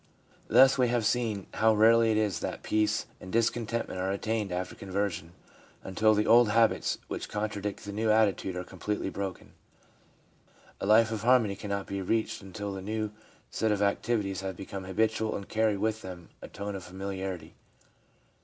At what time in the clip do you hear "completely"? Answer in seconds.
8.63-9.11